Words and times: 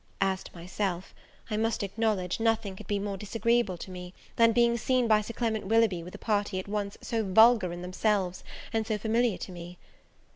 As 0.19 0.43
to 0.45 0.55
myself, 0.55 1.13
I 1.51 1.57
must 1.57 1.83
acknowledge, 1.83 2.39
nothing 2.39 2.75
could 2.75 2.87
be 2.87 2.97
more 2.97 3.17
disagreeable 3.17 3.77
to 3.77 3.91
me, 3.91 4.15
than 4.35 4.51
being 4.51 4.75
seen 4.75 5.07
by 5.07 5.21
Sir 5.21 5.33
Clement 5.33 5.67
Willoughby 5.67 6.01
with 6.01 6.15
a 6.15 6.17
party 6.17 6.57
at 6.57 6.67
once 6.67 6.97
so 7.01 7.23
vulgar 7.23 7.71
in 7.71 7.83
themselves, 7.83 8.43
and 8.73 8.87
so 8.87 8.97
familiar 8.97 9.37
to 9.37 9.51
me. 9.51 9.77